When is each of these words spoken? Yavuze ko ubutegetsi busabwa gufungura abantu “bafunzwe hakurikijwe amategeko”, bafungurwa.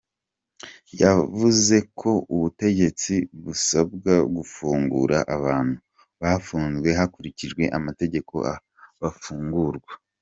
Yavuze 1.01 1.75
ko 1.99 2.09
ubutegetsi 2.33 3.13
busabwa 3.43 4.13
gufungura 4.35 5.17
abantu 5.35 5.75
“bafunzwe 6.21 6.89
hakurikijwe 6.99 7.63
amategeko”, 7.77 8.33
bafungurwa. 9.01 9.93